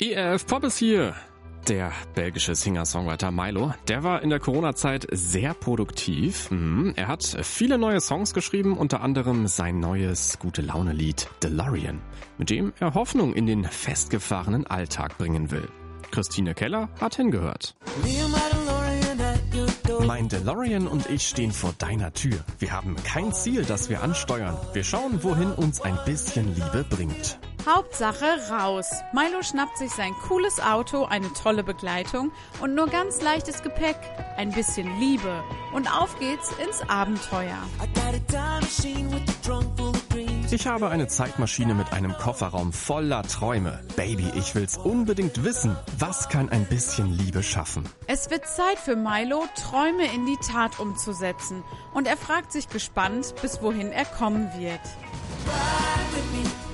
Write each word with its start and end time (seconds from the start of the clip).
ERF 0.00 0.46
Pop 0.46 0.64
ist 0.64 0.78
hier. 0.78 1.14
Der 1.68 1.92
belgische 2.16 2.56
Singer-Songwriter 2.56 3.30
Milo, 3.30 3.72
der 3.86 4.02
war 4.02 4.22
in 4.22 4.30
der 4.30 4.40
Corona-Zeit 4.40 5.06
sehr 5.12 5.54
produktiv. 5.54 6.50
Mhm. 6.50 6.94
Er 6.96 7.06
hat 7.06 7.22
viele 7.42 7.78
neue 7.78 8.00
Songs 8.00 8.34
geschrieben, 8.34 8.76
unter 8.76 9.02
anderem 9.02 9.46
sein 9.46 9.78
neues 9.78 10.40
Gute-Laune-Lied 10.40 11.28
DeLorean, 11.44 12.02
mit 12.38 12.50
dem 12.50 12.72
er 12.80 12.94
Hoffnung 12.94 13.34
in 13.34 13.46
den 13.46 13.64
festgefahrenen 13.64 14.66
Alltag 14.66 15.16
bringen 15.16 15.52
will. 15.52 15.68
Christine 16.10 16.54
Keller 16.54 16.88
hat 17.00 17.14
hingehört. 17.14 17.76
Mein 20.06 20.28
DeLorean 20.28 20.88
und 20.88 21.08
ich 21.08 21.28
stehen 21.28 21.52
vor 21.52 21.72
deiner 21.78 22.12
Tür. 22.12 22.44
Wir 22.58 22.72
haben 22.72 22.96
kein 23.04 23.32
Ziel, 23.32 23.64
das 23.64 23.88
wir 23.88 24.02
ansteuern. 24.02 24.56
Wir 24.72 24.82
schauen, 24.82 25.22
wohin 25.22 25.52
uns 25.52 25.80
ein 25.80 25.98
bisschen 26.04 26.52
Liebe 26.52 26.84
bringt. 26.90 27.38
Hauptsache 27.66 28.26
raus. 28.50 28.90
Milo 29.12 29.42
schnappt 29.42 29.78
sich 29.78 29.90
sein 29.90 30.12
cooles 30.28 30.60
Auto, 30.60 31.04
eine 31.04 31.32
tolle 31.32 31.64
Begleitung 31.64 32.30
und 32.60 32.74
nur 32.74 32.88
ganz 32.88 33.22
leichtes 33.22 33.62
Gepäck, 33.62 33.96
ein 34.36 34.50
bisschen 34.52 34.98
Liebe. 35.00 35.42
Und 35.72 35.90
auf 35.90 36.18
geht's 36.18 36.50
ins 36.62 36.82
Abenteuer. 36.88 37.58
Ich 40.50 40.66
habe 40.66 40.88
eine 40.88 41.08
Zeitmaschine 41.08 41.74
mit 41.74 41.92
einem 41.92 42.12
Kofferraum 42.12 42.72
voller 42.72 43.22
Träume. 43.22 43.82
Baby, 43.96 44.30
ich 44.36 44.54
will's 44.54 44.76
unbedingt 44.76 45.42
wissen. 45.42 45.76
Was 45.98 46.28
kann 46.28 46.50
ein 46.50 46.66
bisschen 46.66 47.10
Liebe 47.12 47.42
schaffen? 47.42 47.88
Es 48.06 48.30
wird 48.30 48.46
Zeit 48.46 48.78
für 48.78 48.94
Milo, 48.94 49.46
Träume 49.56 50.04
in 50.14 50.26
die 50.26 50.36
Tat 50.36 50.78
umzusetzen. 50.78 51.64
Und 51.94 52.06
er 52.06 52.16
fragt 52.16 52.52
sich 52.52 52.68
gespannt, 52.68 53.34
bis 53.40 53.62
wohin 53.62 53.90
er 53.90 54.04
kommen 54.04 54.50
wird. 54.58 54.80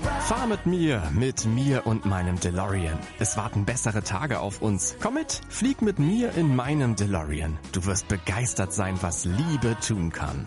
Fahr 0.02 0.46
mit 0.46 0.64
mir, 0.64 1.02
mit 1.12 1.44
mir 1.44 1.86
und 1.86 2.06
meinem 2.06 2.38
DeLorean. 2.40 2.98
Es 3.18 3.36
warten 3.36 3.64
bessere 3.64 4.02
Tage 4.02 4.40
auf 4.40 4.62
uns. 4.62 4.96
Komm 5.00 5.14
mit, 5.14 5.40
flieg 5.48 5.82
mit 5.82 5.98
mir 5.98 6.32
in 6.36 6.54
meinem 6.56 6.96
DeLorean. 6.96 7.58
Du 7.72 7.84
wirst 7.84 8.08
begeistert 8.08 8.72
sein, 8.72 8.96
was 9.00 9.24
Liebe 9.24 9.76
tun 9.86 10.12
kann. 10.12 10.46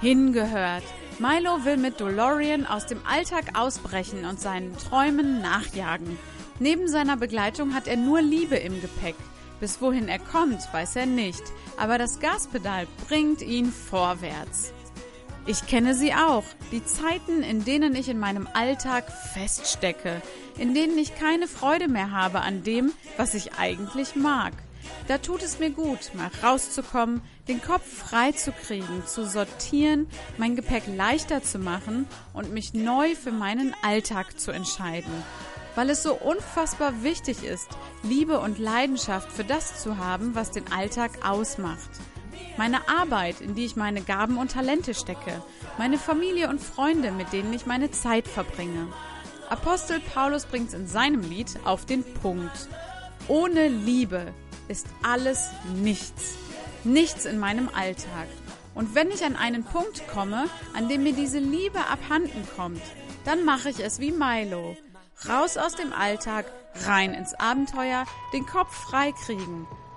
Hingehört. 0.00 0.84
Milo 1.18 1.64
will 1.64 1.78
mit 1.78 1.98
DeLorean 1.98 2.66
aus 2.66 2.86
dem 2.86 3.00
Alltag 3.06 3.58
ausbrechen 3.58 4.24
und 4.24 4.38
seinen 4.40 4.76
Träumen 4.76 5.40
nachjagen. 5.40 6.18
Neben 6.58 6.88
seiner 6.88 7.16
Begleitung 7.16 7.74
hat 7.74 7.88
er 7.88 7.96
nur 7.96 8.20
Liebe 8.22 8.56
im 8.56 8.80
Gepäck. 8.80 9.16
Bis 9.58 9.80
wohin 9.80 10.08
er 10.08 10.18
kommt, 10.18 10.60
weiß 10.72 10.96
er 10.96 11.06
nicht, 11.06 11.42
aber 11.78 11.96
das 11.96 12.20
Gaspedal 12.20 12.86
bringt 13.08 13.40
ihn 13.40 13.72
vorwärts. 13.72 14.72
Ich 15.48 15.64
kenne 15.68 15.94
sie 15.94 16.12
auch, 16.12 16.42
die 16.72 16.84
Zeiten, 16.84 17.44
in 17.44 17.64
denen 17.64 17.94
ich 17.94 18.08
in 18.08 18.18
meinem 18.18 18.48
Alltag 18.52 19.04
feststecke, 19.32 20.20
in 20.58 20.74
denen 20.74 20.98
ich 20.98 21.14
keine 21.14 21.46
Freude 21.46 21.86
mehr 21.86 22.10
habe 22.10 22.40
an 22.40 22.64
dem, 22.64 22.92
was 23.16 23.32
ich 23.34 23.54
eigentlich 23.54 24.16
mag. 24.16 24.52
Da 25.06 25.18
tut 25.18 25.44
es 25.44 25.60
mir 25.60 25.70
gut, 25.70 26.10
mal 26.14 26.30
rauszukommen, 26.42 27.22
den 27.46 27.62
Kopf 27.62 27.86
frei 27.86 28.32
zu 28.32 28.50
kriegen, 28.50 29.06
zu 29.06 29.24
sortieren, 29.24 30.08
mein 30.36 30.56
Gepäck 30.56 30.82
leichter 30.88 31.44
zu 31.44 31.60
machen 31.60 32.08
und 32.32 32.52
mich 32.52 32.74
neu 32.74 33.14
für 33.14 33.32
meinen 33.32 33.72
Alltag 33.82 34.40
zu 34.40 34.50
entscheiden. 34.50 35.12
Weil 35.76 35.90
es 35.90 36.02
so 36.02 36.14
unfassbar 36.14 37.04
wichtig 37.04 37.44
ist, 37.44 37.68
Liebe 38.02 38.40
und 38.40 38.58
Leidenschaft 38.58 39.30
für 39.30 39.44
das 39.44 39.80
zu 39.80 39.98
haben, 39.98 40.34
was 40.34 40.50
den 40.50 40.72
Alltag 40.72 41.24
ausmacht. 41.24 41.90
Meine 42.56 42.88
Arbeit, 42.88 43.42
in 43.42 43.54
die 43.54 43.66
ich 43.66 43.76
meine 43.76 44.00
Gaben 44.00 44.38
und 44.38 44.52
Talente 44.52 44.94
stecke. 44.94 45.42
Meine 45.76 45.98
Familie 45.98 46.48
und 46.48 46.58
Freunde, 46.58 47.10
mit 47.10 47.32
denen 47.34 47.52
ich 47.52 47.66
meine 47.66 47.90
Zeit 47.90 48.26
verbringe. 48.26 48.88
Apostel 49.50 50.00
Paulus 50.00 50.46
bringt 50.46 50.68
es 50.68 50.74
in 50.74 50.86
seinem 50.86 51.20
Lied 51.20 51.58
auf 51.64 51.84
den 51.84 52.02
Punkt. 52.02 52.68
Ohne 53.28 53.68
Liebe 53.68 54.32
ist 54.68 54.86
alles 55.02 55.50
nichts. 55.74 56.36
Nichts 56.82 57.26
in 57.26 57.38
meinem 57.38 57.68
Alltag. 57.68 58.26
Und 58.74 58.94
wenn 58.94 59.10
ich 59.10 59.22
an 59.22 59.36
einen 59.36 59.64
Punkt 59.64 60.08
komme, 60.08 60.46
an 60.74 60.88
dem 60.88 61.02
mir 61.02 61.12
diese 61.12 61.38
Liebe 61.38 61.80
abhanden 61.80 62.48
kommt, 62.56 62.82
dann 63.26 63.44
mache 63.44 63.68
ich 63.68 63.80
es 63.80 64.00
wie 64.00 64.12
Milo. 64.12 64.76
Raus 65.28 65.58
aus 65.58 65.74
dem 65.74 65.92
Alltag, 65.92 66.46
rein 66.86 67.12
ins 67.12 67.34
Abenteuer, 67.34 68.04
den 68.32 68.46
Kopf 68.46 68.74
frei 68.74 69.12
kriegen 69.12 69.66